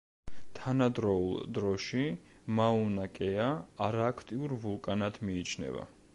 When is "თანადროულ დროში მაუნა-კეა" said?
0.59-3.47